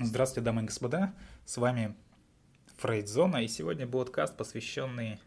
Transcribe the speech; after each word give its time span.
Здравствуйте, 0.00 0.44
дамы 0.44 0.62
и 0.62 0.66
господа, 0.66 1.12
с 1.44 1.56
вами 1.56 1.92
Фрейдзона, 2.76 3.42
и 3.42 3.48
сегодня 3.48 3.84
подкаст, 3.84 4.36
посвященный, 4.36 5.18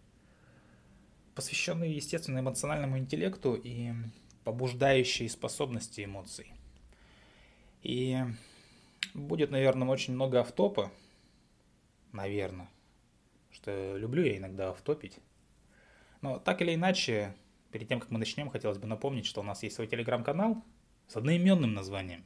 посвященный, 1.36 1.92
естественно, 1.92 2.40
эмоциональному 2.40 2.98
интеллекту 2.98 3.56
и 3.56 3.92
побуждающей 4.46 5.28
способности 5.28 6.06
эмоций. 6.06 6.54
И 7.82 8.18
будет, 9.14 9.52
наверное, 9.52 9.90
очень 9.90 10.14
много 10.14 10.40
автопа, 10.40 10.90
наверное, 12.14 12.70
что 13.52 13.98
люблю 13.98 14.24
я 14.24 14.38
иногда 14.38 14.70
автопить. 14.70 15.20
Но 16.22 16.40
так 16.40 16.62
или 16.62 16.76
иначе, 16.76 17.36
перед 17.74 17.90
тем, 17.90 18.00
как 18.00 18.10
мы 18.10 18.20
начнем, 18.20 18.50
хотелось 18.50 18.78
бы 18.78 18.88
напомнить, 18.88 19.26
что 19.26 19.42
у 19.42 19.44
нас 19.44 19.64
есть 19.64 19.76
свой 19.76 19.88
телеграм-канал 19.88 20.64
с 21.10 21.18
одноименным 21.18 21.74
названием 21.74 22.24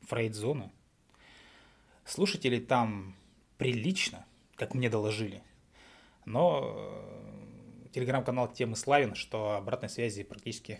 Фрейдзона– 0.00 0.72
Слушателей 2.14 2.60
там 2.60 3.16
прилично, 3.58 4.24
как 4.54 4.74
мне 4.74 4.88
доложили. 4.88 5.42
Но 6.24 6.72
э, 6.76 7.88
телеграм-канал 7.92 8.52
тем 8.52 8.74
и 8.74 8.76
славен, 8.76 9.16
что 9.16 9.56
обратной 9.56 9.88
связи 9.88 10.22
практически 10.22 10.78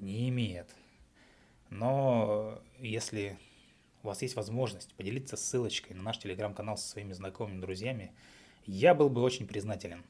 не 0.00 0.30
имеет. 0.30 0.74
Но 1.68 2.58
если 2.78 3.38
у 4.02 4.06
вас 4.06 4.22
есть 4.22 4.34
возможность 4.34 4.94
поделиться 4.94 5.36
ссылочкой 5.36 5.94
на 5.94 6.02
наш 6.02 6.20
телеграм-канал 6.20 6.78
со 6.78 6.88
своими 6.88 7.12
знакомыми, 7.12 7.60
друзьями, 7.60 8.14
я 8.64 8.94
был 8.94 9.10
бы 9.10 9.20
очень 9.20 9.46
признателен. 9.46 10.06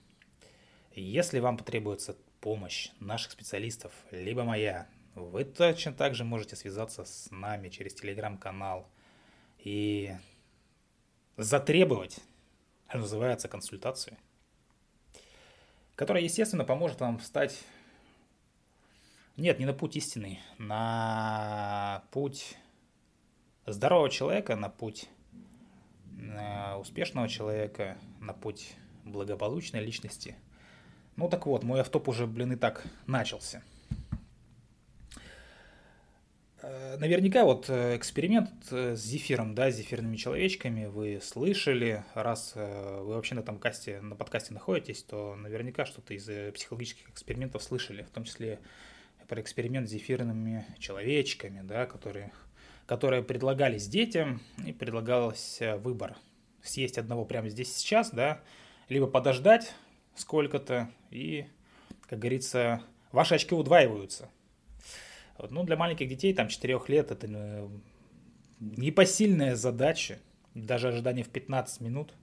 Если 0.95 1.40
вам 1.40 1.56
потребуется 1.56 2.16
помощь 2.40 2.90
наших 3.01 3.32
специалистов, 3.32 3.92
либо 4.12 4.45
моя, 4.45 4.87
вы 5.16 5.42
точно 5.42 5.92
так 5.92 6.15
же 6.15 6.23
можете 6.23 6.54
связаться 6.54 7.04
с 7.04 7.32
нами 7.32 7.68
через 7.68 7.95
телеграм-канал 7.95 8.88
и 9.59 10.15
затребовать, 11.37 12.18
называется, 12.92 13.48
консультацию, 13.48 14.16
которая, 15.95 16.23
естественно, 16.23 16.65
поможет 16.65 17.01
вам 17.01 17.18
встать, 17.18 17.62
нет, 19.37 19.59
не 19.59 19.66
на 19.66 19.74
путь 19.74 19.96
истины, 19.96 20.40
на 20.59 22.02
путь 22.10 22.57
здорового 23.66 24.10
человека, 24.10 24.57
на 24.57 24.68
путь 24.68 25.09
э, 26.18 26.74
успешного 26.76 27.29
человека, 27.29 27.98
на 28.20 28.32
путь 28.32 28.74
благополучной 29.04 29.80
личности. 29.84 30.37
Ну 31.16 31.29
так 31.29 31.46
вот, 31.46 31.62
мой 31.64 31.80
автоп 31.80 32.09
уже, 32.09 32.26
блин, 32.26 32.52
и 32.52 32.57
так 32.57 32.87
начался– 33.07 33.62
Э, 36.68 36.85
наверняка 36.98 37.44
вот 37.44 37.66
э, 37.68 37.96
эксперимент 37.96 38.50
э, 38.70 38.96
с 38.96 39.00
зефиром, 39.00 39.54
да, 39.54 39.70
с 39.70 39.76
зефирными 39.76 40.16
человечками 40.16 40.86
вы 40.86 41.20
слышали. 41.22 42.04
Раз 42.14 42.54
вы 42.54 43.14
вообще 43.14 43.34
на 43.34 43.40
этом 43.40 43.58
касте, 43.58 44.00
на 44.00 44.16
подкасте 44.16 44.54
находитесь, 44.54 45.02
то 45.02 45.34
наверняка 45.36 45.86
что-то 45.86 46.14
из 46.14 46.24
психологических 46.54 47.08
экспериментов 47.08 47.62
слышали, 47.62 48.02
в 48.02 48.10
том 48.10 48.24
числе 48.24 48.58
про 49.28 49.40
эксперимент 49.40 49.88
с 49.88 49.92
зефирными 49.92 50.66
человечками, 50.78 51.62
да, 51.62 51.86
которые, 51.86 52.32
которые 52.86 53.22
предлагались 53.22 53.88
детям, 53.88 54.40
и 54.64 54.72
предлагалось 54.72 55.60
выбор. 55.78 56.16
Съесть 56.62 56.98
одного 56.98 57.24
прямо 57.24 57.48
здесь 57.48 57.74
сейчас, 57.74 58.10
да, 58.10 58.40
либо 58.88 59.06
подождать 59.06 59.74
сколько-то, 60.14 60.90
и, 61.10 61.46
как 62.08 62.18
говорится, 62.18 62.82
ваши 63.12 63.34
очки 63.34 63.54
удваиваются. 63.54 64.30
Вот, 65.38 65.50
ну, 65.50 65.65
для 65.65 65.76
маленьких 65.76 66.09
детей, 66.09 66.34
там, 66.34 66.48
4 66.48 66.81
лет, 66.88 67.10
это 67.10 67.26
э, 67.28 67.69
непосильная 68.60 69.54
задача. 69.54 70.19
Даже 70.54 70.88
ожидание 70.88 71.25
в 71.25 71.28
15 71.28 71.81
минут 71.82 72.15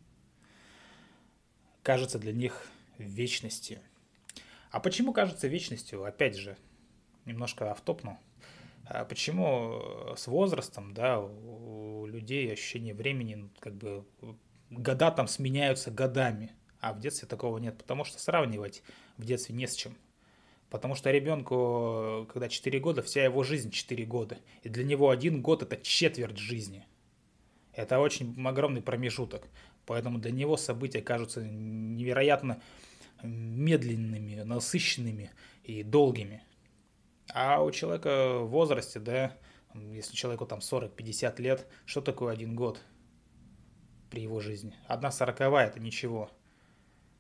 кажется 1.84 2.18
для 2.18 2.31
них 2.31 2.68
вечностью. 2.97 3.79
А 4.72 4.79
почему 4.79 5.13
кажется 5.13 5.47
вечностью? 5.47 6.03
Опять 6.03 6.35
же, 6.35 6.57
немножко 7.25 7.69
автопну. 7.69 8.18
А 8.85 9.06
почему 9.06 10.16
с 10.18 10.28
возрастом, 10.28 10.94
да, 10.94 11.19
у 11.19 12.06
людей 12.06 12.51
ощущение 12.51 12.94
времени, 12.94 13.35
ну, 13.35 13.50
как 13.59 13.75
бы, 13.75 14.06
года 14.72 15.12
там 15.12 15.28
сменяются 15.28 15.91
годами, 15.91 16.51
а 16.80 16.94
в 16.94 17.00
детстве 17.00 17.28
такого 17.28 17.59
нет, 17.59 17.78
потому 17.78 18.03
что 18.03 18.19
сравнивать 18.19 18.84
в 19.18 19.25
детстве 19.25 19.56
не 19.56 19.68
с 19.68 19.75
чем. 19.75 19.95
Потому 20.73 20.95
что 20.95 21.11
ребенку, 21.11 22.28
когда 22.34 22.50
4 22.50 22.79
года, 22.79 23.03
вся 23.03 23.23
его 23.23 23.44
жизнь 23.44 23.69
4 23.69 24.06
года. 24.06 24.39
И 24.63 24.69
для 24.69 24.84
него 24.84 25.11
один 25.11 25.44
год 25.44 25.61
это 25.61 25.78
четверть 25.78 26.39
жизни. 26.39 26.88
Это 27.73 28.00
очень 28.00 28.35
огромный 28.44 28.81
промежуток. 28.81 29.47
Поэтому 29.85 30.17
для 30.17 30.31
него 30.31 30.57
события 30.57 31.03
кажутся 31.03 31.44
невероятно 31.44 32.59
медленными, 33.22 34.41
насыщенными 34.41 35.29
и 35.63 35.83
долгими. 35.83 36.41
А 37.31 37.62
у 37.62 37.69
человека 37.69 38.39
в 38.39 38.47
возрасте, 38.47 39.00
да, 39.00 39.38
если 39.75 40.16
человеку 40.16 40.47
там 40.47 40.57
40-50 40.57 41.39
лет, 41.39 41.67
что 41.85 42.01
такое 42.01 42.33
один 42.33 42.56
год 42.56 42.81
при 44.09 44.23
его 44.23 44.39
жизни? 44.39 44.73
Одна 44.88 45.12
сороковая– 45.12 45.67
это 45.67 45.79
ничего. 45.79 46.31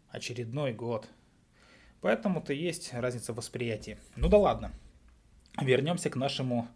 Очередной 0.09 0.73
год– 0.73 1.07
Поэтому-то 2.03 2.51
есть 2.51 2.93
разница 2.93 3.31
в 3.31 3.37
восприятии. 3.37 3.97
Ну 4.17 4.27
да 4.27 4.37
ладно. 4.37 4.73
Вернемся 5.61 6.09
к 6.09 6.17
нашему 6.17 6.67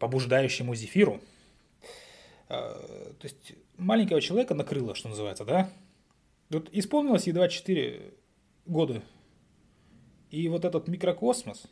побуждающему 0.00 0.74
зефиру. 0.74 1.20
А, 2.48 2.74
то 3.20 3.28
есть 3.28 3.52
маленького 3.78 4.20
человека 4.20 4.54
накрыло, 4.54 4.96
что 4.96 5.08
называется, 5.08 5.44
да? 5.44 5.70
Вот 6.50 6.68
исполнилось 6.72 7.28
едва 7.28 7.48
4 7.48 8.12
года. 8.66 9.02
И 10.32 10.48
вот 10.48 10.64
этот 10.64 10.88
микрокосмос 10.88 11.68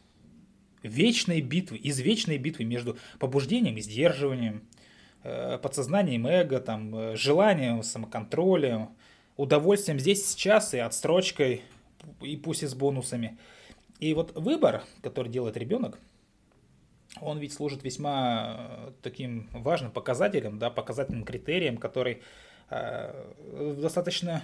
вечной 0.84 1.40
битвы, 1.40 1.78
из 1.78 1.98
вечной 1.98 2.38
битвы 2.38 2.62
между 2.62 2.96
побуждением 3.18 3.76
и 3.76 3.80
сдерживанием, 3.80 4.62
э, 5.24 5.58
подсознанием 5.60 6.28
эго, 6.28 6.60
там, 6.60 6.94
э, 6.94 7.16
желанием, 7.16 7.82
самоконтролем, 7.82 8.90
удовольствием 9.36 9.98
здесь 9.98 10.24
сейчас 10.24 10.74
и 10.74 10.78
отстрочкой 10.78 11.64
и 12.20 12.36
пусть 12.36 12.62
и 12.62 12.66
с 12.66 12.74
бонусами. 12.74 13.38
И 14.00 14.14
вот 14.14 14.32
выбор, 14.34 14.82
который 15.02 15.30
делает 15.30 15.56
ребенок, 15.56 15.98
он 17.20 17.38
ведь 17.38 17.52
служит 17.52 17.84
весьма 17.84 18.56
э, 18.58 18.92
таким 19.02 19.48
важным 19.52 19.92
показателем, 19.92 20.58
да, 20.58 20.70
показательным 20.70 21.24
критерием, 21.24 21.76
который 21.76 22.22
э, 22.70 23.32
в 23.52 23.80
достаточно 23.80 24.42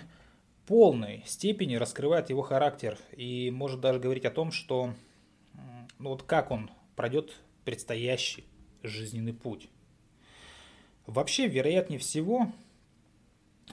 полной 0.66 1.24
степени 1.26 1.74
раскрывает 1.74 2.30
его 2.30 2.42
характер 2.42 2.96
и 3.16 3.50
может 3.50 3.80
даже 3.80 3.98
говорить 3.98 4.24
о 4.24 4.30
том, 4.30 4.52
что 4.52 4.94
ну 5.98 6.10
вот 6.10 6.22
как 6.22 6.50
он 6.50 6.70
пройдет 6.96 7.36
предстоящий 7.64 8.44
жизненный 8.82 9.34
путь. 9.34 9.68
Вообще, 11.06 11.46
вероятнее 11.46 11.98
всего, 11.98 12.52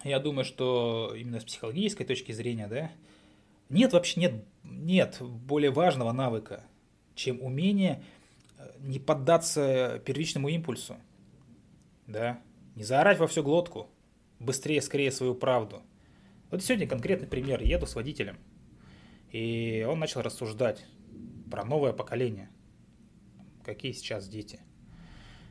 я 0.03 0.19
думаю, 0.19 0.43
что 0.43 1.13
именно 1.15 1.39
с 1.39 1.43
психологической 1.43 2.05
точки 2.05 2.31
зрения, 2.31 2.67
да, 2.67 2.91
нет 3.69 3.93
вообще 3.93 4.19
нет, 4.19 4.45
нет 4.63 5.17
более 5.21 5.71
важного 5.71 6.11
навыка, 6.11 6.63
чем 7.15 7.41
умение 7.41 8.03
э, 8.57 8.69
не 8.79 8.99
поддаться 8.99 10.01
первичному 10.05 10.49
импульсу. 10.49 10.97
Да? 12.05 12.41
Не 12.75 12.83
заорать 12.83 13.19
во 13.19 13.27
всю 13.27 13.43
глотку, 13.43 13.87
быстрее, 14.39 14.81
скорее 14.81 15.11
свою 15.11 15.35
правду. 15.35 15.81
Вот 16.49 16.63
сегодня 16.63 16.87
конкретный 16.87 17.27
пример. 17.27 17.61
Еду 17.61 17.85
с 17.85 17.95
водителем, 17.95 18.37
и 19.31 19.85
он 19.89 19.99
начал 19.99 20.21
рассуждать 20.21 20.85
про 21.51 21.65
новое 21.65 21.91
поколение. 21.91 22.49
Какие 23.63 23.91
сейчас 23.91 24.29
дети. 24.29 24.61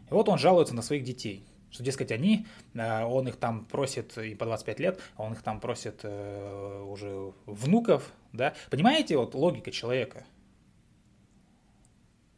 И 0.09 0.15
вот 0.15 0.29
он 0.29 0.39
жалуется 0.39 0.75
на 0.75 0.83
своих 0.83 1.05
детей– 1.05 1.47
что, 1.71 1.83
дескать, 1.83 2.13
они, 2.13 2.47
э, 2.75 3.05
он 3.05 3.29
их 3.29 3.37
там 3.37 3.65
просит 3.65 4.17
и 4.19 4.35
по 4.35 4.45
25 4.45 4.81
лет, 4.81 5.01
а 5.17 5.25
он 5.25 5.33
их 5.33 5.43
там 5.43 5.61
просит 5.61 6.01
э, 6.03 6.83
уже 6.83 7.33
внуков, 7.47 8.13
да. 8.33 8.55
Понимаете, 8.71 9.17
вот 9.17 9.35
логика 9.35 9.71
человека. 9.71 10.25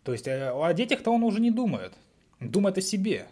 То 0.04 0.12
есть 0.12 0.26
э, 0.26 0.50
о 0.50 0.72
детях-то 0.72 1.10
он 1.10 1.22
уже 1.22 1.40
не 1.40 1.50
думает. 1.50 1.94
Думает 2.40 2.78
о 2.78 2.80
себе. 2.80 3.28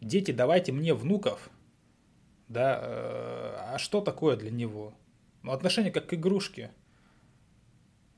Дети, 0.00 0.30
давайте 0.30 0.72
мне 0.72 0.94
внуков. 0.94 1.50
Да, 2.48 2.80
а 3.74 3.76
что 3.78 4.00
такое 4.00 4.36
для 4.36 4.50
него? 4.50 4.92
Ну, 5.42 5.52
отношение 5.52 5.92
как 5.92 6.06
к 6.06 6.14
игрушке. 6.14 6.72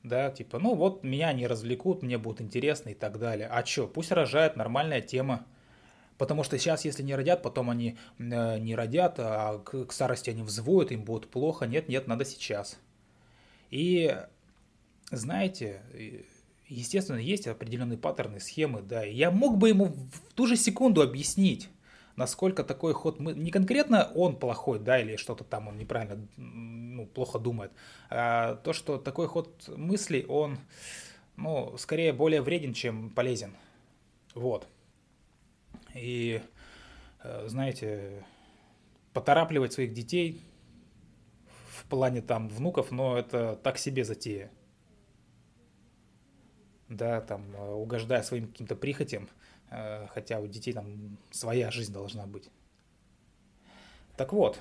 Да, 0.02 0.30
типа, 0.30 0.58
ну 0.58 0.74
вот 0.74 1.04
меня 1.04 1.28
они 1.28 1.46
развлекут, 1.46 2.02
мне 2.02 2.18
будет 2.18 2.40
интересно 2.40 2.90
и 2.90 2.94
так 2.94 3.18
далее. 3.18 3.46
А 3.46 3.64
что, 3.64 3.86
пусть 3.86 4.10
рожает, 4.10 4.56
нормальная 4.56 5.00
тема. 5.00 5.46
Потому 6.22 6.44
что 6.44 6.56
сейчас, 6.56 6.84
если 6.84 7.02
не 7.02 7.16
родят, 7.16 7.42
потом 7.42 7.68
они 7.68 7.98
э, 8.20 8.58
не 8.60 8.76
родят, 8.76 9.16
а 9.18 9.58
к, 9.58 9.86
к 9.86 9.92
старости 9.92 10.30
они 10.30 10.44
взвоют, 10.44 10.92
им 10.92 11.02
будет 11.02 11.28
плохо. 11.28 11.66
Нет, 11.66 11.88
нет, 11.88 12.06
надо 12.06 12.24
сейчас. 12.24 12.78
И 13.70 14.16
знаете, 15.10 15.82
естественно, 16.68 17.16
есть 17.16 17.48
определенные 17.48 17.98
паттерны, 17.98 18.38
схемы, 18.38 18.82
да. 18.82 19.02
Я 19.02 19.32
мог 19.32 19.58
бы 19.58 19.70
ему 19.70 19.86
в 19.86 20.32
ту 20.36 20.46
же 20.46 20.54
секунду 20.54 21.02
объяснить, 21.02 21.68
насколько 22.14 22.62
такой 22.62 22.92
ход 22.92 23.18
мы 23.18 23.32
не 23.32 23.50
конкретно 23.50 24.08
он 24.14 24.36
плохой, 24.36 24.78
да, 24.78 25.00
или 25.00 25.16
что-то 25.16 25.42
там 25.42 25.66
он 25.66 25.76
неправильно, 25.76 26.24
ну, 26.36 27.04
плохо 27.04 27.40
думает, 27.40 27.72
а 28.10 28.54
то, 28.62 28.72
что 28.72 28.96
такой 28.96 29.26
ход 29.26 29.68
мыслей, 29.76 30.24
он, 30.28 30.60
ну, 31.36 31.76
скорее 31.78 32.12
более 32.12 32.42
вреден, 32.42 32.74
чем 32.74 33.10
полезен. 33.10 33.56
Вот. 34.36 34.68
И, 35.94 36.40
э, 37.22 37.48
знаете, 37.48 38.24
поторапливать 39.12 39.72
своих 39.72 39.92
детей 39.92 40.40
в 41.70 41.84
плане 41.86 42.22
там 42.22 42.48
внуков, 42.48 42.90
но 42.90 43.18
это 43.18 43.56
так 43.62 43.78
себе 43.78 44.04
затея. 44.04 44.50
Да, 46.88 47.20
там, 47.20 47.54
э, 47.56 47.72
угождая 47.72 48.22
своим 48.22 48.48
каким-то 48.48 48.76
прихотям, 48.76 49.28
э, 49.70 50.06
хотя 50.08 50.40
у 50.40 50.46
детей 50.46 50.72
там 50.72 51.18
своя 51.30 51.70
жизнь 51.70 51.92
должна 51.92 52.26
быть. 52.26 52.50
Так 54.16 54.32
вот, 54.32 54.60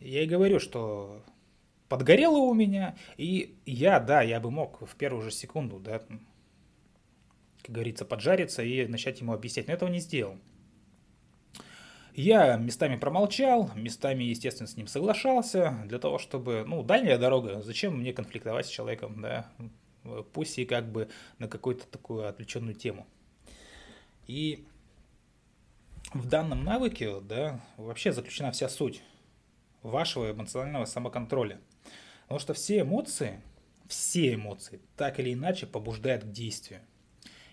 я 0.00 0.22
и 0.22 0.26
говорю, 0.26 0.60
что 0.60 1.24
подгорело 1.88 2.38
у 2.38 2.54
меня, 2.54 2.96
и 3.16 3.58
я, 3.66 4.00
да, 4.00 4.22
я 4.22 4.40
бы 4.40 4.50
мог 4.50 4.80
в 4.88 4.94
первую 4.96 5.22
же 5.22 5.30
секунду, 5.30 5.78
да, 5.78 6.02
как 7.62 7.74
говорится, 7.74 8.04
поджариться 8.04 8.62
и 8.62 8.86
начать 8.86 9.20
ему 9.20 9.32
объяснять, 9.32 9.66
но 9.66 9.74
этого 9.74 9.88
не 9.88 9.98
сделал. 9.98 10.38
Я 12.16 12.56
местами 12.56 12.96
промолчал, 12.96 13.70
местами, 13.74 14.24
естественно, 14.24 14.66
с 14.66 14.74
ним 14.78 14.86
соглашался, 14.86 15.76
для 15.84 15.98
того, 15.98 16.16
чтобы, 16.16 16.64
ну, 16.66 16.82
дальняя 16.82 17.18
дорога, 17.18 17.60
зачем 17.60 17.98
мне 17.98 18.14
конфликтовать 18.14 18.64
с 18.64 18.70
человеком, 18.70 19.20
да, 19.20 19.52
пусть 20.32 20.58
и 20.58 20.64
как 20.64 20.90
бы 20.90 21.10
на 21.38 21.46
какую-то 21.46 21.86
такую 21.86 22.26
отвлеченную 22.26 22.74
тему. 22.74 23.06
И 24.26 24.66
в 26.14 26.26
данном 26.26 26.64
навыке, 26.64 27.20
да, 27.20 27.60
вообще 27.76 28.12
заключена 28.12 28.50
вся 28.50 28.70
суть 28.70 29.02
вашего 29.82 30.30
эмоционального 30.30 30.86
самоконтроля. 30.86 31.60
Потому 32.22 32.40
что 32.40 32.54
все 32.54 32.80
эмоции, 32.80 33.42
все 33.88 34.32
эмоции, 34.32 34.80
так 34.96 35.20
или 35.20 35.34
иначе 35.34 35.66
побуждают 35.66 36.24
к 36.24 36.30
действию. 36.30 36.80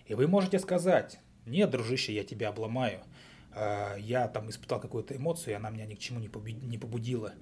И 0.06 0.14
вы 0.14 0.26
можете 0.26 0.58
сказать, 0.58 1.20
нет, 1.44 1.68
дружище, 1.68 2.14
я 2.14 2.24
тебя 2.24 2.48
обломаю– 2.48 3.02
я 3.98 4.28
там 4.28 4.50
испытал 4.50 4.80
какую-то 4.80 5.16
эмоцию, 5.16 5.52
и 5.52 5.56
она 5.56 5.70
меня 5.70 5.86
ни 5.86 5.94
к 5.94 5.98
чему 5.98 6.20
не 6.20 6.78
побудила. 6.78 7.32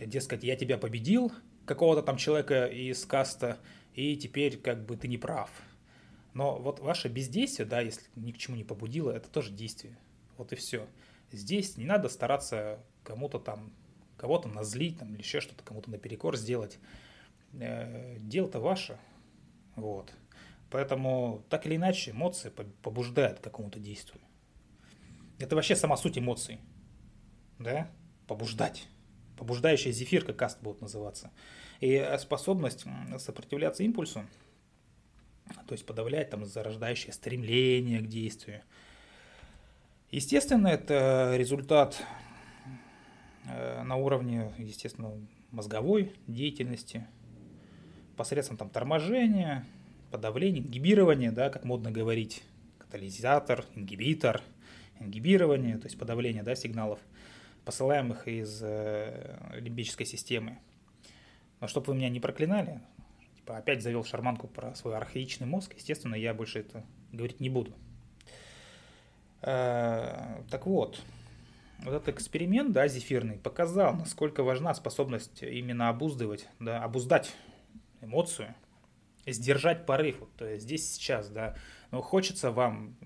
Дескать, 0.00 0.44
я 0.44 0.56
тебя 0.56 0.78
победил, 0.78 1.32
какого-то 1.66 2.02
там 2.02 2.16
человека 2.16 2.66
из 2.66 3.04
каста, 3.04 3.58
и 3.94 4.16
теперь 4.16 4.58
как 4.58 4.84
бы 4.86 4.96
ты 4.96 5.08
не 5.08 5.18
прав. 5.18 5.50
Но 6.34 6.58
вот 6.58 6.80
ваше 6.80 7.08
бездействие, 7.08 7.66
да, 7.66 7.80
если 7.80 8.04
ни 8.16 8.32
к 8.32 8.38
чему 8.38 8.56
не 8.56 8.64
побудило, 8.64 9.10
это 9.10 9.28
тоже 9.28 9.50
действие. 9.50 9.98
Вот 10.36 10.52
и 10.52 10.56
все. 10.56 10.86
Здесь 11.32 11.76
не 11.76 11.84
надо 11.84 12.08
стараться 12.08 12.80
кому-то 13.02 13.38
там, 13.38 13.72
кого-то 14.16 14.48
назлить 14.48 14.98
там, 14.98 15.12
или 15.14 15.20
еще 15.20 15.40
что-то 15.40 15.64
кому-то 15.64 15.90
наперекор 15.90 16.36
сделать. 16.36 16.78
Э, 17.54 18.16
дело-то 18.20 18.60
ваше. 18.60 18.98
Вот. 19.76 20.12
Поэтому 20.70 21.42
так 21.48 21.66
или 21.66 21.76
иначе 21.76 22.12
эмоции 22.12 22.52
побуждают 22.82 23.40
к 23.40 23.42
какому-то 23.42 23.78
действию. 23.80 24.20
Это 25.38 25.54
вообще 25.54 25.76
сама 25.76 25.96
суть 25.96 26.18
эмоций. 26.18 26.58
Да? 27.58 27.90
Побуждать. 28.26 28.88
Побуждающая 29.36 29.92
зефирка 29.92 30.32
каст 30.32 30.60
будет 30.60 30.80
называться. 30.80 31.30
И 31.80 32.16
способность 32.18 32.84
сопротивляться 33.18 33.84
импульсу, 33.84 34.24
то 35.66 35.72
есть 35.72 35.86
подавлять 35.86 36.30
там 36.30 36.44
зарождающее 36.44 37.12
стремление 37.12 38.00
к 38.00 38.08
действию. 38.08 38.62
Естественно, 40.10 40.66
это 40.66 41.34
результат 41.36 42.02
э, 43.44 43.82
на 43.84 43.94
уровне, 43.94 44.52
естественно, 44.58 45.12
мозговой 45.52 46.14
деятельности, 46.26 47.06
посредством 48.16 48.56
там 48.56 48.70
торможения, 48.70 49.64
подавления, 50.10 50.60
ингибирования, 50.60 51.30
да, 51.30 51.48
как 51.48 51.64
модно 51.64 51.92
говорить, 51.92 52.42
катализатор, 52.78 53.64
ингибитор– 53.76 54.42
ингибирование, 55.00 55.78
то 55.78 55.86
есть 55.86 55.98
подавление 55.98 56.42
да, 56.42 56.54
сигналов, 56.54 57.00
посылаемых 57.64 58.28
из 58.28 58.60
э, 58.62 59.38
лимбической 59.54 60.06
системы. 60.06 60.58
Но 61.60 61.66
чтобы 61.66 61.88
вы 61.88 61.94
меня 61.96 62.08
не 62.08 62.20
проклинали, 62.20 62.80
типа 63.36 63.56
опять 63.56 63.82
завел 63.82 64.04
шарманку 64.04 64.48
про 64.48 64.74
свой 64.74 64.96
архаичный 64.96 65.46
мозг, 65.46 65.74
естественно, 65.74 66.14
я 66.14 66.34
больше 66.34 66.60
это 66.60 66.84
говорить 67.12 67.40
не 67.40 67.50
буду. 67.50 67.74
Э, 69.42 70.42
так 70.50 70.66
вот, 70.66 71.00
вот 71.80 71.94
этот 71.94 72.08
эксперимент, 72.08 72.72
да, 72.72 72.88
зефирный, 72.88 73.36
показал, 73.36 73.94
насколько 73.94 74.42
важна 74.42 74.74
способность 74.74 75.42
именно 75.42 75.88
обуздывать, 75.88 76.48
да, 76.58 76.82
обуздать 76.82 77.34
эмоцию, 78.00 78.54
сдержать 79.26 79.86
порыв. 79.86 80.20
Вот, 80.20 80.34
то 80.36 80.46
есть 80.46 80.64
здесь 80.64 80.92
сейчас, 80.92 81.28
да, 81.28 81.56
но 81.90 82.02
хочется 82.02 82.50
вам 82.50 82.96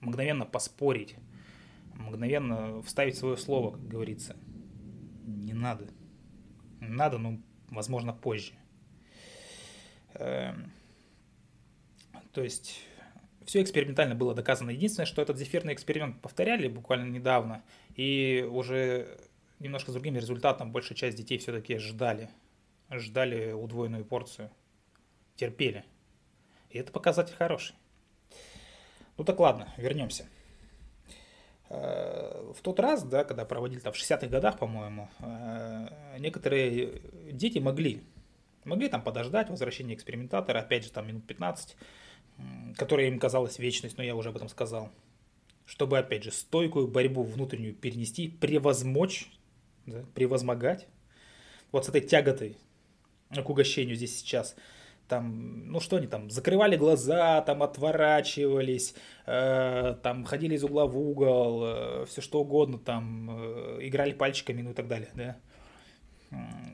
мгновенно 0.00 0.44
поспорить, 0.44 1.14
мгновенно 1.94 2.82
вставить 2.82 3.16
свое 3.16 3.36
слово, 3.36 3.72
как 3.72 3.86
говорится. 3.86 4.36
Не 5.26 5.52
надо. 5.52 5.88
Надо, 6.80 7.18
но, 7.18 7.38
возможно, 7.68 8.12
позже. 8.12 8.52
Эм, 10.14 10.72
то 12.32 12.42
есть 12.42 12.80
все 13.44 13.62
экспериментально 13.62 14.14
было 14.14 14.34
доказано. 14.34 14.70
Единственное, 14.70 15.06
что 15.06 15.22
этот 15.22 15.36
зефирный 15.36 15.74
эксперимент 15.74 16.20
повторяли 16.20 16.68
буквально 16.68 17.10
недавно, 17.10 17.62
и 17.94 18.46
уже 18.50 19.18
немножко 19.58 19.90
с 19.90 19.94
другим 19.94 20.16
результатом 20.16 20.72
большая 20.72 20.96
часть 20.96 21.16
детей 21.16 21.38
все-таки 21.38 21.76
ждали. 21.78 22.30
Ждали 22.90 23.52
удвоенную 23.52 24.04
порцию. 24.04 24.50
Терпели. 25.36 25.84
И 26.70 26.78
это 26.78 26.92
показатель 26.92 27.34
хороший. 27.34 27.74
Ну 29.20 29.24
так 29.24 29.38
ладно, 29.38 29.68
вернемся. 29.76 30.26
Э, 31.68 32.52
в 32.56 32.62
тот 32.62 32.80
раз, 32.80 33.02
да, 33.02 33.22
когда 33.22 33.44
проводили 33.44 33.78
там 33.78 33.92
в 33.92 33.96
60-х 33.96 34.28
годах, 34.28 34.58
по-моему, 34.58 35.10
э, 35.18 35.88
некоторые 36.18 37.02
дети 37.30 37.58
могли, 37.58 38.02
могли 38.64 38.88
там 38.88 39.02
подождать 39.02 39.50
возвращения 39.50 39.92
экспериментатора, 39.92 40.60
опять 40.60 40.84
же, 40.84 40.90
там 40.90 41.06
минут 41.06 41.26
15, 41.26 41.76
которая 42.78 43.08
им 43.08 43.18
казалась 43.18 43.58
вечность, 43.58 43.98
но 43.98 44.02
я 44.02 44.16
уже 44.16 44.30
об 44.30 44.36
этом 44.36 44.48
сказал, 44.48 44.90
чтобы, 45.66 45.98
опять 45.98 46.24
же, 46.24 46.32
стойкую 46.32 46.88
борьбу 46.88 47.22
внутреннюю 47.22 47.74
перенести, 47.74 48.26
превозмочь, 48.26 49.30
да, 49.84 50.02
превозмогать, 50.14 50.86
вот 51.72 51.84
с 51.84 51.90
этой 51.90 52.00
тяготой 52.00 52.56
к 53.28 53.50
угощению 53.50 53.96
здесь 53.96 54.16
сейчас– 54.16 54.56
там, 55.10 55.66
ну 55.66 55.80
что 55.80 55.96
они 55.96 56.06
там, 56.06 56.30
закрывали 56.30 56.76
глаза, 56.76 57.42
там 57.42 57.62
отворачивались, 57.62 58.94
э, 59.26 59.96
там 60.02 60.24
ходили 60.24 60.54
из 60.54 60.62
угла 60.62 60.86
в 60.86 60.96
угол, 60.96 61.64
э, 61.64 62.04
все 62.06 62.22
что 62.22 62.40
угодно, 62.40 62.78
там 62.78 63.28
э, 63.30 63.78
играли 63.82 64.12
пальчиками, 64.12 64.62
ну 64.62 64.70
и 64.70 64.74
так 64.74 64.86
далее, 64.86 65.10
да. 65.14 65.36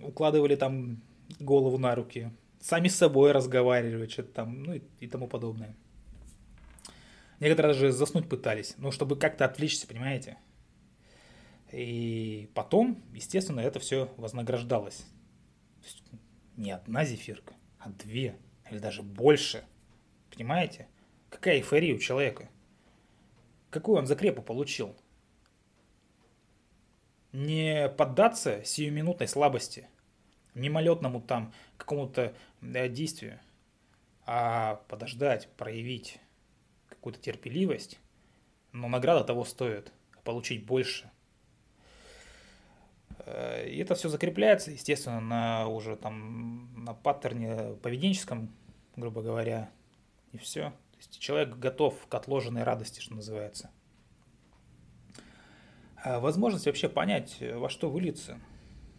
Укладывали 0.02 0.54
там 0.54 1.02
голову 1.40 1.78
на 1.78 1.94
руки, 1.94 2.30
сами 2.60 2.88
с 2.88 2.96
собой 2.96 3.32
разговаривали, 3.32 4.06
что-то 4.06 4.32
там, 4.32 4.62
ну 4.62 4.74
и, 4.74 4.82
и 5.00 5.08
тому 5.08 5.28
подобное. 5.28 5.74
Некоторые 7.40 7.72
даже 7.72 7.90
заснуть 7.90 8.28
пытались, 8.28 8.74
ну, 8.76 8.90
чтобы 8.92 9.16
как-то 9.16 9.46
отвлечься, 9.46 9.86
понимаете? 9.86 10.36
И 11.72 12.50
потом, 12.54 13.02
естественно, 13.14 13.60
это 13.60 13.78
все 13.80 14.12
вознаграждалось. 14.18 15.06
Не 16.56 16.72
одна 16.72 17.04
зефирка, 17.04 17.55
а 17.86 17.90
две 17.90 18.36
или 18.70 18.78
даже 18.78 19.02
больше. 19.02 19.64
Понимаете? 20.30 20.88
Какая 21.30 21.58
эйфория 21.58 21.94
у 21.94 21.98
человека. 21.98 22.48
Какую 23.70 23.98
он 23.98 24.06
закрепу 24.06 24.42
получил? 24.42 24.96
Не 27.32 27.88
поддаться 27.88 28.64
сиюминутной 28.64 29.28
слабости, 29.28 29.88
мимолетному 30.54 31.20
там 31.20 31.52
какому-то 31.76 32.34
действию, 32.60 33.38
а 34.24 34.82
подождать, 34.88 35.48
проявить 35.56 36.18
какую-то 36.88 37.20
терпеливость, 37.20 38.00
но 38.72 38.88
награда 38.88 39.22
того 39.22 39.44
стоит, 39.44 39.92
получить 40.24 40.64
больше. 40.66 41.10
Э, 43.20 43.68
и 43.68 43.78
это 43.78 43.94
все 43.94 44.08
закрепляется, 44.08 44.70
естественно, 44.70 45.20
на 45.20 45.68
уже 45.68 45.96
там 45.96 46.84
на 46.84 46.94
паттерне 46.94 47.74
поведенческом, 47.82 48.50
грубо 48.96 49.22
говоря, 49.22 49.70
и 50.32 50.38
все. 50.38 50.70
То 50.92 50.98
есть 50.98 51.18
человек 51.18 51.56
готов 51.56 52.06
к 52.06 52.14
отложенной 52.14 52.62
радости, 52.62 53.00
что 53.00 53.14
называется. 53.14 53.70
А 55.96 56.20
возможность 56.20 56.66
вообще 56.66 56.88
понять, 56.88 57.38
во 57.40 57.68
что 57.68 57.90
выльется 57.90 58.38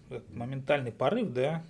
этот 0.09 0.33
моментальный 0.33 0.91
порыв, 0.91 1.31
да, 1.31 1.63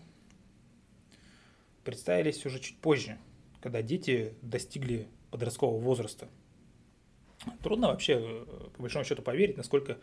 представились 1.84 2.46
уже 2.46 2.60
чуть 2.60 2.78
позже, 2.80 3.18
когда 3.62 3.82
дети 3.82 4.34
достигли 4.42 5.08
подросткового 5.32 5.80
возраста. 5.80 6.28
Трудно 7.62 7.88
вообще, 7.88 8.46
по 8.76 8.82
большому 8.82 9.06
счету, 9.06 9.22
поверить, 9.22 9.58
насколько 9.58 9.98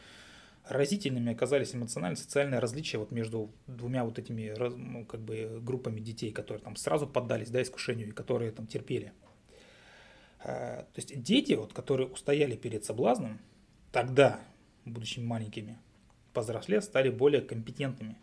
разительными 0.69 1.33
оказались 1.33 1.75
эмоционально-социальные 1.75 2.59
различия 2.59 2.99
вот 2.99 3.11
между 3.11 3.51
двумя 3.67 4.05
вот 4.05 4.19
этими 4.19 4.55
ну, 4.59 5.05
как 5.05 5.21
бы 5.21 5.61
группами 5.63 6.01
детей, 6.01 6.33
которые 6.33 6.63
там 6.63 6.77
сразу 6.77 7.07
поддались 7.07 7.51
да, 7.51 7.63
искушению 7.63 8.09
и 8.09 8.13
которые 8.13 8.51
там 8.51 8.67
терпели. 8.67 9.13
А, 10.41 10.83
то 10.83 11.01
есть 11.01 11.23
дети, 11.23 11.55
вот, 11.55 11.73
которые 11.73 12.09
устояли 12.09 12.57
перед 12.57 12.85
соблазном, 12.85 13.41
тогда, 13.93 14.41
будучи 14.85 15.21
маленькими, 15.21 15.79
повзрослев, 16.33 16.83
стали 16.83 17.11
более 17.11 17.43
компетентными. 17.43 18.17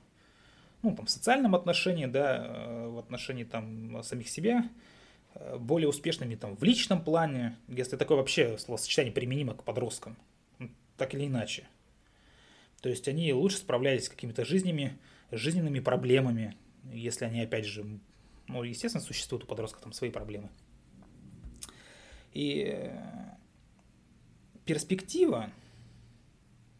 Ну, 0.83 0.95
там, 0.95 1.05
в 1.05 1.09
социальном 1.09 1.53
отношении, 1.53 2.07
да, 2.07 2.45
э, 2.45 2.87
в 2.87 2.97
отношении 2.97 3.43
там 3.43 4.03
самих 4.03 4.29
себя, 4.29 4.67
э, 5.35 5.57
более 5.57 5.87
успешными 5.87 6.35
там 6.35 6.57
в 6.57 6.63
личном 6.63 7.03
плане, 7.03 7.55
если 7.67 7.97
такое 7.97 8.17
вообще 8.17 8.57
словосочетание 8.57 9.13
применимо 9.13 9.53
к 9.53 9.63
подросткам, 9.63 10.17
так 10.97 11.13
или 11.13 11.27
иначе. 11.27 11.67
То 12.81 12.89
есть 12.89 13.07
они 13.07 13.31
лучше 13.33 13.57
справлялись 13.57 14.05
с 14.05 14.09
какими-то 14.09 14.43
жизнями, 14.43 14.97
жизненными 15.31 15.79
проблемами, 15.79 16.57
если 16.91 17.25
они, 17.25 17.41
опять 17.41 17.65
же, 17.65 17.85
ну, 18.47 18.63
естественно, 18.63 19.03
существуют 19.03 19.43
у 19.45 19.47
подростков 19.47 19.83
там 19.83 19.93
свои 19.93 20.09
проблемы. 20.09 20.49
И 22.33 22.73
э, 22.75 22.99
перспектива 24.65 25.51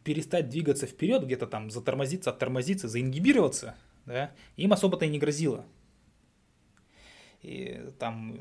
перестать 0.04 0.50
двигаться 0.50 0.88
вперед, 0.88 1.24
где-то 1.24 1.46
там 1.46 1.70
затормозиться, 1.70 2.32
оттормозиться, 2.32 2.88
заингибироваться, 2.88 3.76
да, 4.06 4.32
им 4.58 4.74
особо-то 4.74 5.06
и 5.06 5.10
не 5.10 5.20
грозило. 5.20 5.66
И 7.42 7.90
там, 8.00 8.40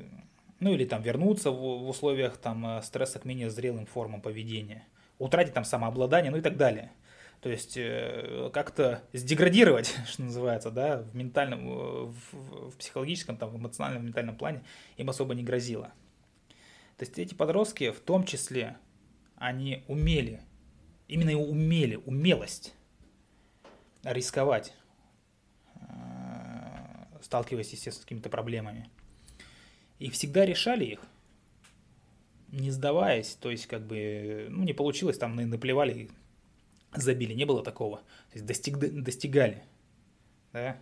ну 0.61 0.73
или 0.73 0.87
там 0.87 1.03
вернуться 1.03 1.51
в, 1.51 1.57
в 1.57 1.89
условиях 1.89 2.39
там 2.39 2.67
э, 2.67 2.83
стресса 2.83 3.19
к 3.19 3.25
менее 3.27 3.51
зрелым 3.51 3.85
формам 3.87 4.23
поведения, 4.23 4.87
утратить 5.19 5.53
там 5.53 5.65
самообладание, 5.65 6.31
ну 6.31 6.39
и 6.39 6.43
так 6.43 6.57
далее. 6.57 6.93
То 7.41 7.49
есть 7.49 7.77
э, 7.77 8.51
как-то 8.53 9.03
сдеградировать, 9.13 9.95
что 10.07 10.23
называется, 10.23 10.71
да, 10.71 10.99
в 10.99 11.15
ментальном, 11.15 12.11
в, 12.11 12.15
в 12.71 12.77
психологическом, 12.77 13.37
там, 13.37 13.51
в 13.51 13.57
эмоциональном, 13.57 14.07
ментальном 14.07 14.37
плане 14.37 14.63
им 14.97 15.09
особо 15.09 15.35
не 15.35 15.43
грозило. 15.43 15.93
То 16.99 17.07
есть 17.07 17.19
эти 17.19 17.33
подростки 17.33 17.93
в 17.93 18.01
том 18.01 18.25
числе, 18.25 18.77
они 19.37 19.85
умели, 19.89 20.43
именно 21.09 21.39
умели, 21.39 21.97
умелость 21.97 22.75
рисковать, 24.05 24.75
э, 25.77 25.81
сталкиваясь, 27.23 27.73
естественно, 27.73 28.03
с 28.03 28.05
какими-то 28.05 28.29
проблемами. 28.29 28.91
И 29.99 30.11
всегда 30.11 30.45
решали 30.45 30.85
их, 30.85 31.01
не 32.49 32.71
сдаваясь, 32.71 33.35
то 33.35 33.51
есть 33.51 33.67
как 33.67 33.87
бы, 33.87 34.49
ну, 34.51 34.65
не 34.65 34.75
получилось, 34.75 35.17
там 35.17 35.37
наплевали, 35.37 36.11
забили, 36.95 37.35
не 37.35 37.45
было 37.45 37.63
такого. 37.63 37.99
То 38.31 38.35
есть 38.35 38.47
достиг, 38.47 38.79
достигали. 38.79 39.65
Да? 40.53 40.81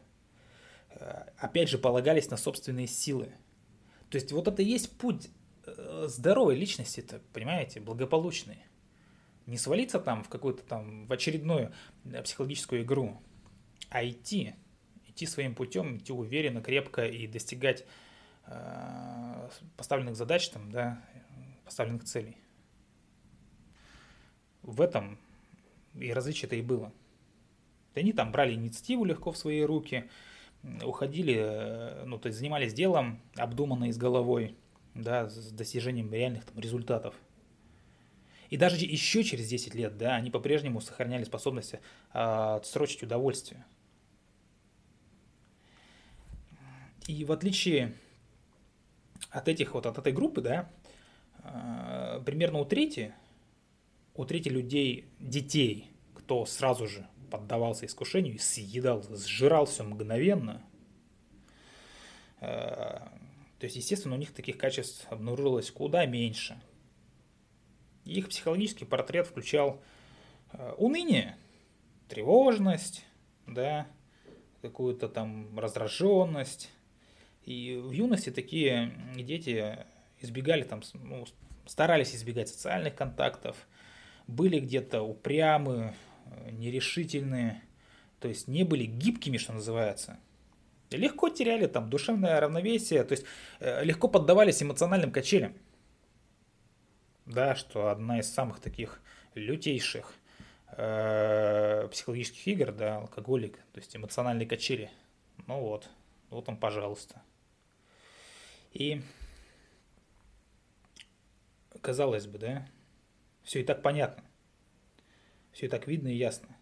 Э, 0.91 1.25
опять 1.37 1.69
же, 1.69 1.79
полагались 1.79 2.31
на 2.31 2.37
собственные 2.37 2.87
силы. 2.87 3.33
То 4.11 4.17
есть 4.17 4.33
вот 4.33 4.49
это 4.49 4.62
и 4.62 4.67
есть 4.67 4.97
путь 4.97 5.29
э, 5.67 6.07
здоровой 6.09 6.57
личности, 6.57 7.00
-то, 7.00 7.21
понимаете, 7.33 7.81
благополучной. 7.81 8.59
Не 9.47 9.59
свалиться 9.59 9.99
там 9.99 10.25
в 10.25 10.29
какую-то 10.29 10.62
там, 10.62 11.07
в 11.07 11.12
очередную 11.12 11.73
э, 12.05 12.23
психологическую 12.23 12.83
игру, 12.83 13.21
а 13.91 14.07
идти, 14.07 14.55
идти 15.07 15.27
своим 15.27 15.55
путем, 15.55 15.99
идти 15.99 16.12
уверенно, 16.12 16.62
крепко 16.62 17.07
и 17.07 17.27
достигать 17.27 17.87
э, 18.47 19.50
поставленных 19.77 20.17
задач, 20.17 20.49
там, 20.49 20.71
да, 20.71 21.03
поставленных 21.65 22.05
целей. 22.05 22.38
В 24.62 24.81
этом 24.81 25.19
и 26.00 26.12
различие-то 26.12 26.57
и 26.57 26.62
было. 26.62 26.93
Они 27.95 28.12
там 28.12 28.33
брали 28.33 28.55
инициативу 28.55 29.05
легко 29.05 29.33
в 29.33 29.38
свои 29.38 29.62
руки, 29.62 30.09
уходили, 30.83 31.37
э, 31.38 32.05
ну, 32.05 32.19
то 32.19 32.28
есть 32.28 32.38
занимались 32.38 32.75
делом 32.75 33.21
обдуманно 33.37 33.88
и 33.88 33.93
с 33.93 33.99
головой, 33.99 34.57
да, 34.95 35.28
с 35.28 35.50
достижением 35.50 36.12
реальных 36.12 36.45
там 36.45 36.59
результатов. 36.59 37.14
И 38.50 38.57
даже 38.57 38.76
еще 38.76 39.25
через 39.25 39.49
10 39.49 39.75
лет, 39.75 39.97
да, 39.99 40.17
они 40.17 40.31
по-прежнему 40.31 40.81
сохраняли 40.81 41.25
способность 41.25 41.75
э, 41.75 41.78
отсрочить 42.12 43.02
удовольствие. 43.02 43.64
И 47.07 47.25
в 47.25 47.33
отличие 47.33 47.95
от 49.31 49.49
этих 49.49 49.75
вот, 49.75 49.87
от 49.87 49.99
этой 49.99 50.12
группы, 50.12 50.40
да, 50.40 50.71
э, 51.43 52.23
примерно 52.25 52.59
у 52.59 52.64
трети 52.64 53.14
у 54.18 54.25
трети 54.25 54.48
людей, 54.48 55.04
детей, 55.20 55.92
кто 56.12 56.44
сразу 56.44 56.88
же 56.88 57.06
поддавался 57.30 57.87
искушению 57.87 58.34
и 58.34 58.38
съедал, 58.38 59.04
сжирал 59.16 59.66
все 59.66 59.84
мгновенно. 59.84 60.60
Э, 62.40 62.98
то 63.60 63.64
есть, 63.64 63.76
естественно, 63.76 64.16
у 64.16 64.18
них 64.18 64.32
таких 64.32 64.58
качеств 64.58 65.06
обнаружилось 65.08 65.70
куда 65.70 66.04
меньше. 66.04 66.60
Их 68.04 68.28
психологический 68.28 68.84
портрет 68.87 69.28
включал 69.28 69.80
э, 70.52 70.75
уныние, 70.78 71.37
тревожность, 72.08 73.04
да, 73.46 73.87
какую-то 74.62 75.08
там 75.08 75.56
раздраженность. 75.56 76.72
И 77.44 77.76
в 77.76 77.92
юности 77.92 78.30
такие 78.30 78.92
дети 79.14 79.78
избегали 80.20 80.64
там, 80.64 80.82
ну, 80.94 81.25
старались 81.66 82.16
избегать 82.16 82.48
социальных 82.48 82.96
контактов, 82.96 83.68
были 84.28 84.61
где-то 84.61 85.02
упрямые, 85.02 85.94
э, 86.26 86.50
нерешительные, 86.52 87.62
то 88.20 88.28
есть 88.28 88.47
не 88.47 88.62
были 88.62 88.85
гибкими, 88.85 89.38
что 89.38 89.54
называется. 89.54 90.18
Легко 90.90 91.28
теряли 91.28 91.66
там 91.66 91.90
душевное 91.90 92.40
равновесие, 92.40 93.02
то 93.04 93.12
есть 93.12 93.25
э, 93.58 93.82
легко 93.85 94.06
поддавались 94.06 94.62
эмоциональным 94.62 95.11
качелям. 95.11 95.54
Да, 97.26 97.56
что 97.56 97.88
одна 97.88 98.20
из 98.20 98.32
самых 98.32 98.61
таких 98.61 99.00
лютейших 99.35 100.14
э, 100.73 101.88
психологических 101.90 102.47
игр, 102.49 102.73
да, 102.73 102.99
алкоголик, 102.99 103.56
то 103.73 103.80
есть 103.80 103.94
эмоциональные 103.97 104.47
качели. 104.47 104.90
Ну 105.47 105.61
вот, 105.61 105.88
вот 106.30 106.49
он, 106.49 106.56
пожалуйста. 106.56 107.23
И 108.73 109.02
казалось 111.80 112.26
бы, 112.26 112.38
да, 112.38 112.66
все 113.49 113.62
и 113.62 113.64
так 113.64 113.81
понятно. 113.81 114.23
Все 115.52 115.64
и 115.64 115.69
так 115.71 115.87
видно 115.87 116.09
и 116.09 116.17
ясно. 116.19 116.55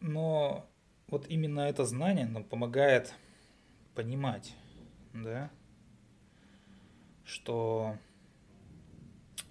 Но 0.00 0.68
вот 1.06 1.28
именно 1.28 1.60
это 1.60 1.84
знание 1.84 2.26
нам 2.26 2.42
помогает 2.42 3.14
понимать, 3.94 4.52
да, 5.14 5.48
что 7.22 7.96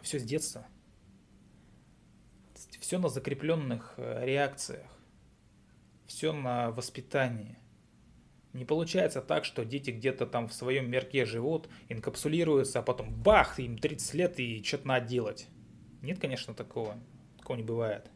все 0.01 0.19
с 0.19 0.23
детства, 0.23 0.67
все 2.81 2.97
на 2.99 3.07
закрепленных 3.07 3.93
э, 3.95 4.25
реакциях, 4.25 4.91
все 6.05 6.33
на 6.33 6.71
воспитании– 6.71 7.57
не 8.53 8.65
получается 8.65 9.21
так, 9.21 9.45
что 9.45 9.63
дети 9.63 9.91
где-то 9.91 10.25
там 10.25 10.47
в 10.47 10.53
своем 10.53 10.89
мерке 10.89 11.25
живут, 11.25 11.69
инкапсулируются, 11.87 12.79
а 12.79 12.81
потом 12.81 13.13
бах, 13.13 13.59
им 13.59 13.77
30 13.77 14.13
лет 14.15 14.39
и 14.39 14.63
что-то 14.63 14.87
надо 14.87 15.07
делать. 15.07 15.47
Нет, 16.01 16.19
конечно, 16.19 16.53
такого. 16.53 16.95
Такого 17.37 17.57
не 17.57 17.63
бывает. 17.63 18.09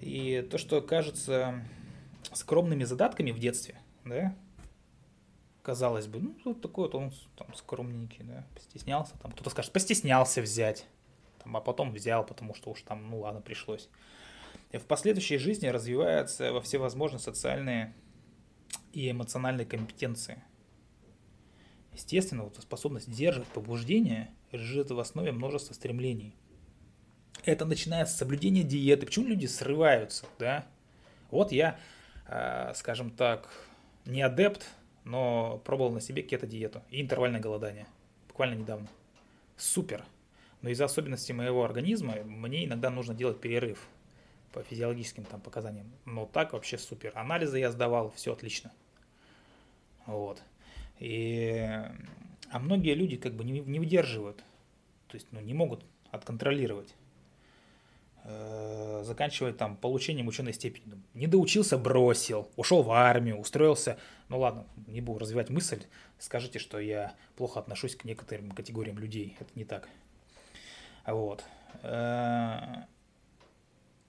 И 0.00 0.46
то, 0.50 0.58
что 0.58 0.80
кажется 0.82 1.64
скромными 2.32 2.84
задатками 2.84 3.30
в 3.30 3.38
детстве, 3.38 3.78
да, 4.04 4.36
казалось 5.62 6.06
бы, 6.06 6.20
ну, 6.20 6.36
вот 6.44 6.60
такой 6.60 6.86
вот 6.86 6.94
он 6.94 7.12
там 7.36 7.54
скромненький, 7.54 8.24
да, 8.24 8.46
постеснялся, 8.54 9.16
там 9.22 9.32
кто-то 9.32 9.50
скажет, 9.50 9.72
постеснялся 9.72 10.42
взять, 10.42 10.86
там, 11.42 11.56
а 11.56 11.60
потом 11.60 11.92
взял, 11.92 12.24
потому 12.26 12.54
что 12.54 12.70
уж 12.70 12.82
там, 12.82 13.08
ну 13.08 13.20
ладно, 13.20 13.40
пришлось. 13.40 13.88
И 14.72 14.78
в 14.78 14.84
последующей 14.84 15.38
жизни 15.38 15.68
развиваются 15.68 16.52
во 16.52 16.60
всевозможные 16.60 17.20
социальные 17.20 17.94
и 18.94 19.10
эмоциональной 19.10 19.64
компетенции. 19.64 20.42
Естественно, 21.92 22.44
вот 22.44 22.56
способность 22.60 23.10
держать 23.10 23.46
побуждение 23.48 24.30
лежит 24.52 24.90
в 24.90 24.98
основе 24.98 25.32
множества 25.32 25.74
стремлений. 25.74 26.34
Это 27.44 27.64
начиная 27.64 28.06
с 28.06 28.16
соблюдения 28.16 28.62
диеты. 28.62 29.06
Почему 29.06 29.26
люди 29.26 29.46
срываются, 29.46 30.26
да? 30.38 30.66
Вот 31.30 31.52
я, 31.52 31.78
э, 32.26 32.72
скажем 32.74 33.10
так, 33.10 33.48
не 34.06 34.22
адепт, 34.22 34.66
но 35.04 35.60
пробовал 35.64 35.92
на 35.92 36.00
себе 36.00 36.22
кето-диету 36.22 36.82
и 36.90 37.00
интервальное 37.00 37.40
голодание. 37.40 37.86
Буквально 38.28 38.54
недавно. 38.54 38.88
Супер. 39.56 40.04
Но 40.62 40.70
из-за 40.70 40.86
особенностей 40.86 41.32
моего 41.32 41.64
организма 41.64 42.14
мне 42.24 42.64
иногда 42.64 42.90
нужно 42.90 43.14
делать 43.14 43.40
перерыв 43.40 43.86
по 44.52 44.62
физиологическим 44.62 45.24
там 45.24 45.40
показаниям. 45.40 45.92
Но 46.06 46.26
так 46.26 46.52
вообще 46.54 46.78
супер. 46.78 47.12
Анализы 47.14 47.58
я 47.58 47.70
сдавал, 47.70 48.10
все 48.12 48.32
отлично. 48.32 48.72
Вот. 50.06 50.42
И 50.98 51.68
А 52.50 52.58
многие 52.58 52.94
люди 52.94 53.16
как 53.16 53.34
бы 53.34 53.44
не, 53.44 53.60
не 53.60 53.78
выдерживают, 53.78 54.38
то 55.08 55.14
есть 55.14 55.26
ну, 55.32 55.40
не 55.40 55.54
могут 55.54 55.84
отконтролировать. 56.10 56.94
Э, 58.26 59.02
заканчивать 59.04 59.58
там 59.58 59.76
получением 59.76 60.28
ученой 60.28 60.54
степени. 60.54 60.94
Не 61.12 61.26
доучился, 61.26 61.76
бросил, 61.76 62.48
ушел 62.56 62.82
в 62.82 62.90
армию, 62.90 63.36
устроился. 63.38 63.98
Ну 64.30 64.38
ладно, 64.38 64.66
не 64.86 65.02
буду 65.02 65.18
развивать 65.18 65.50
мысль. 65.50 65.82
Скажите, 66.18 66.58
что 66.58 66.78
я 66.78 67.14
плохо 67.36 67.60
отношусь 67.60 67.94
к 67.96 68.04
некоторым 68.04 68.50
категориям 68.52 68.98
людей. 68.98 69.36
Это 69.40 69.50
не 69.54 69.66
так. 69.66 69.90
Вот. 71.04 71.44
Э, 71.82 72.84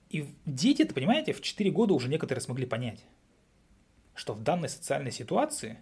и 0.08 0.26
дети, 0.46 0.82
это 0.82 0.94
понимаете, 0.94 1.34
в 1.34 1.42
4 1.42 1.70
года 1.70 1.92
уже 1.92 2.08
некоторые 2.08 2.40
смогли 2.40 2.64
понять, 2.64 3.04
что 4.14 4.32
в 4.32 4.42
данной 4.42 4.70
социальной 4.70 5.12
ситуации 5.12 5.78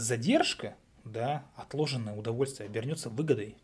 задержка, 0.00 0.76
да, 1.04 1.44
отложенное 1.56 2.16
удовольствие 2.16 2.68
обернется 2.68 3.10
выгодой. 3.10 3.56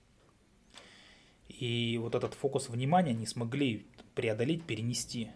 И 1.49 1.99
вот 2.01 2.15
этот 2.15 2.35
фокус 2.35 2.69
внимания 2.69 3.15
не 3.15 3.27
смогли 3.27 3.87
преодолеть, 4.15 4.65
перенести. 4.65 5.31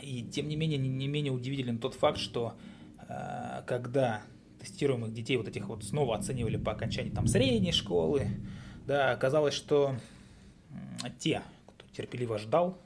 И 0.00 0.22
тем 0.22 0.48
не 0.48 0.56
менее, 0.56 0.78
не 0.78 1.08
менее 1.08 1.32
удивителен 1.32 1.78
тот 1.78 1.94
факт, 1.94 2.18
что 2.18 2.54
э, 3.08 3.62
когда 3.66 4.22
тестируемых 4.60 5.12
детей 5.12 5.36
вот 5.36 5.48
этих 5.48 5.68
вот 5.68 5.84
снова 5.84 6.16
оценивали 6.16 6.56
по 6.56 6.72
окончании 6.72 7.10
там 7.10 7.26
средней 7.26 7.72
школы, 7.72 8.28
да, 8.86 9.12
оказалось, 9.12 9.54
что 9.54 9.96
те, 11.18 11.42
кто 11.66 11.86
терпеливо 11.92 12.38
ждал, 12.38 12.78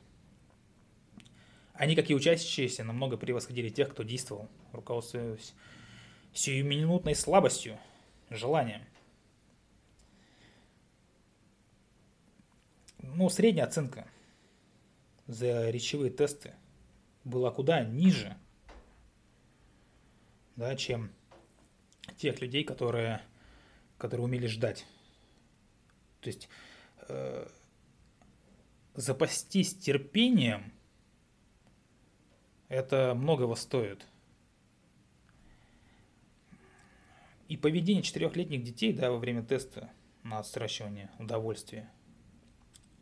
они, 1.79 1.97
как 1.97 2.11
и 2.11 2.15
учащиеся, 2.15 2.85
намного 2.85 3.17
превосходили 3.17 3.71
тех, 3.71 3.91
кто 3.91 4.03
действовал, 4.03 4.49
руководствуясь 4.73 5.55
сиюминутной 6.35 7.15
слабостью, 7.15 7.79
желанием. 8.31 8.83
ну, 13.19 13.29
средняя 13.29 13.67
оценка 13.67 14.07
за 15.27 15.71
речевые 15.71 16.11
тесты 16.11 16.55
была 17.25 17.51
куда 17.51 17.83
ниже, 17.85 18.37
да, 20.55 20.77
чем 20.77 21.11
тех 22.17 22.41
людей, 22.41 22.65
которые, 22.65 23.21
которые 23.99 24.25
умели 24.25 24.47
ждать. 24.47 24.87
То 26.21 26.29
есть 26.29 26.49
э, 27.09 27.49
запастись 28.95 29.77
терпением 29.77 30.73
это 32.69 33.15
многого 33.15 33.55
стоит. 33.55 34.07
И 37.49 37.57
поведение 37.57 38.03
четырехлетних 38.03 38.63
детей 38.63 38.93
да, 38.93 39.11
во 39.11 39.19
время 39.19 39.43
теста 39.43 39.91
на 40.23 40.43
сращивание 40.43 41.11
удовольствия– 41.19 41.91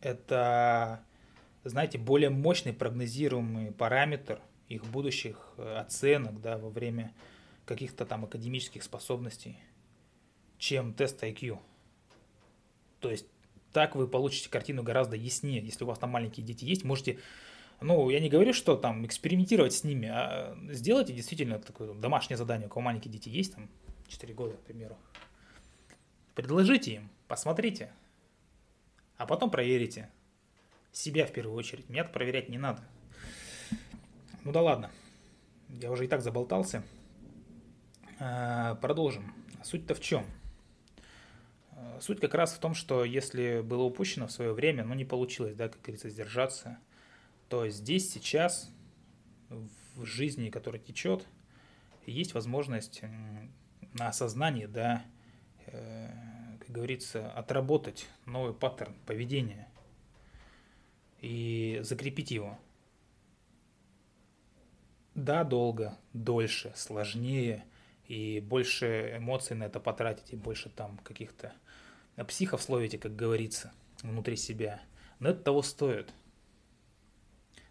это, 0.00 1.02
знаете, 1.64 1.98
более 1.98 2.30
мощный 2.30 2.72
прогнозируемый 2.72 3.72
параметр 3.72 4.40
их 4.68 4.84
будущих 4.84 5.52
э, 5.56 5.76
оценок 5.76 6.40
да, 6.40 6.58
во 6.58 6.68
время 6.68 7.14
каких-то 7.64 8.04
там 8.04 8.24
академических 8.24 8.82
способностей, 8.82 9.58
чем 10.58 10.92
тест 10.92 11.22
IQ. 11.22 11.58
То 13.00 13.10
есть 13.10 13.26
так 13.72 13.94
вы 13.94 14.08
получите 14.08 14.48
картину 14.48 14.82
гораздо 14.82 15.16
яснее. 15.16 15.62
Если 15.62 15.84
у 15.84 15.86
вас 15.86 15.98
там 15.98 16.10
маленькие 16.10 16.44
дети 16.46 16.64
есть, 16.64 16.84
можете, 16.84 17.18
ну, 17.80 18.08
я 18.10 18.20
не 18.20 18.28
говорю, 18.28 18.52
что 18.52 18.76
там 18.76 19.04
экспериментировать 19.06 19.72
с 19.72 19.84
ними, 19.84 20.08
а 20.08 20.56
сделайте 20.70 21.12
действительно 21.12 21.58
такое 21.58 21.94
домашнее 21.94 22.36
задание, 22.36 22.66
у 22.66 22.70
кого 22.70 22.82
маленькие 22.82 23.12
дети 23.12 23.28
есть, 23.28 23.54
там, 23.54 23.68
4 24.08 24.34
года, 24.34 24.54
к 24.54 24.60
примеру. 24.60 24.96
Предложите 26.34 26.94
им, 26.94 27.10
посмотрите, 27.28 27.90
а 29.16 29.26
потом 29.26 29.50
проверите. 29.50 30.10
Себя 30.92 31.26
в 31.26 31.32
первую 31.32 31.56
очередь. 31.56 31.88
Меня 31.90 32.04
проверять 32.04 32.48
не 32.48 32.58
надо. 32.58 32.82
Ну 34.44 34.52
да 34.52 34.62
ладно. 34.62 34.90
Я 35.68 35.90
уже 35.90 36.04
и 36.04 36.08
так 36.08 36.22
заболтался. 36.22 36.82
А, 38.18 38.76
продолжим. 38.76 39.34
Суть-то 39.62 39.94
в 39.94 40.00
чем? 40.00 40.24
А, 41.72 41.98
суть 42.00 42.20
как 42.20 42.34
раз 42.34 42.54
в 42.54 42.60
том, 42.60 42.74
что 42.74 43.04
если 43.04 43.60
было 43.60 43.82
упущено 43.82 44.26
в 44.26 44.32
свое 44.32 44.52
время, 44.52 44.84
но 44.84 44.94
не 44.94 45.04
получилось, 45.04 45.54
да, 45.54 45.68
как 45.68 45.82
говорится, 45.82 46.08
сдержаться, 46.08 46.78
то 47.48 47.68
здесь, 47.68 48.10
сейчас, 48.10 48.70
в 49.48 50.04
жизни, 50.04 50.50
которая 50.50 50.80
течет, 50.80 51.26
есть 52.06 52.34
возможность 52.34 53.02
на 53.94 54.08
осознание, 54.08 54.68
да, 54.68 55.04
э, 55.66 56.10
как 56.60 56.70
говорится, 56.70 57.30
отработать 57.32 58.08
новый 58.26 58.54
паттерн 58.54 58.94
поведения 59.06 59.68
и 61.20 61.80
закрепить 61.82 62.30
его. 62.30 62.58
Да, 65.14 65.44
долго, 65.44 65.96
дольше, 66.12 66.72
сложнее 66.76 67.64
и 68.06 68.40
больше 68.40 69.14
эмоций 69.16 69.56
на 69.56 69.64
это 69.64 69.80
потратить, 69.80 70.32
и 70.32 70.36
больше 70.36 70.68
там 70.68 70.98
каких-то 70.98 71.52
психов 72.28 72.62
словите, 72.62 72.98
как 72.98 73.16
говорится, 73.16 73.72
внутри 74.02 74.36
себя. 74.36 74.82
Но 75.18 75.30
это 75.30 75.42
того 75.42 75.62
стоит. 75.62 76.12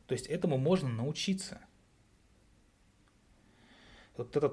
То 0.08 0.13
есть 0.13 0.28
этому 0.28 0.58
можно 0.58 0.89
научиться. 0.89 1.60
Вот 4.18 4.36
эта 4.36 4.52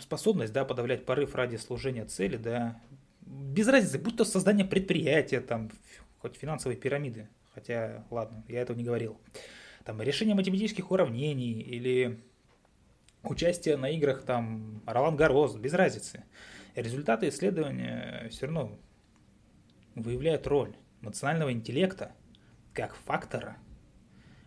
способность, 0.00 0.52
да, 0.52 0.64
подавлять 0.64 1.04
порыв 1.04 1.34
ради 1.34 1.56
служения 1.56 2.04
цели, 2.04 2.36
да, 2.36 2.80
без 3.20 3.66
разницы, 3.66 3.98
будь 3.98 4.16
то 4.16 4.24
создание 4.24 4.66
предприятия, 4.66 5.40
там, 5.40 5.70
хоть 6.18 6.36
финансовой 6.36 6.76
пирамиды, 6.76 7.28
хотя, 7.54 8.04
ладно, 8.10 8.44
я 8.48 8.60
этого 8.60 8.76
не 8.76 8.84
говорил, 8.84 9.20
там, 9.84 10.00
решение 10.02 10.34
математических 10.34 10.90
уравнений 10.90 11.60
или 11.60 12.22
участие 13.22 13.76
на 13.76 13.88
играх, 13.90 14.22
там, 14.22 14.82
Ролан 14.86 15.16
Гарос, 15.16 15.56
без 15.56 15.72
разницы. 15.72 16.24
Результаты 16.74 17.28
исследования 17.28 18.28
все 18.30 18.46
равно 18.46 18.78
выявляют 19.94 20.46
роль 20.46 20.76
национального 21.00 21.52
интеллекта 21.52 22.12
как 22.72 22.94
фактора, 22.94 23.56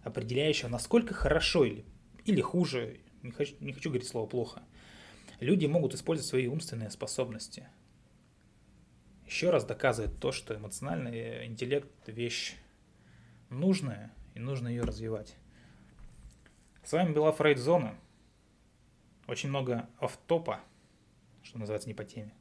определяющего, 0.03 0.69
насколько 0.69 1.13
хорошо 1.13 1.65
или, 1.65 1.85
или 2.25 2.41
хуже, 2.41 2.99
не 3.21 3.31
хочу, 3.31 3.55
не 3.59 3.73
хочу 3.73 3.89
говорить 3.89 4.07
слово 4.07 4.27
плохо, 4.27 4.63
люди 5.39 5.65
могут 5.65 5.93
использовать 5.93 6.29
свои 6.29 6.47
умственные 6.47 6.89
способности– 6.89 7.67
еще 9.25 9.49
раз 9.49 9.65
доказывает 9.65 10.19
то, 10.19 10.31
что 10.31 10.55
эмоциональный 10.55 11.47
интеллект– 11.47 11.89
вещь 12.05 12.55
нужная, 13.49 14.11
и 14.35 14.39
нужно 14.39 14.67
ее 14.67 14.83
развивать. 14.83 15.35
С 16.83 16.91
вами 16.91 17.13
была 17.13 17.31
Фрейд-зона. 17.31 17.97
Очень 19.27 19.49
много 19.49 19.89
офтопа, 19.97 20.59
что 21.41 21.57
называется, 21.57 21.87
не 21.87 21.95
по 21.95 22.03
теме. 22.03 22.33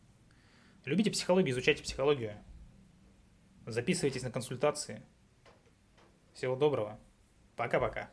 Любите 0.85 1.11
психологию, 1.11 1.53
изучайте 1.53 1.83
психологию. 1.83 2.37
Записывайтесь 3.64 4.22
на 4.22 4.31
консультации. 4.31 5.03
Всего 6.35 6.57
доброго. 6.57 6.98
Пока-пока. 7.57 8.11